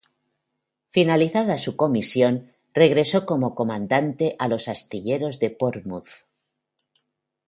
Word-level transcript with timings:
Finalizada 0.89 1.59
su 1.59 1.75
comisión, 1.75 2.51
regresó 2.73 3.27
como 3.27 3.53
comandante 3.53 4.35
a 4.39 4.47
los 4.47 4.67
astilleros 4.67 5.37
de 5.37 5.51
Portsmouth. 5.51 6.07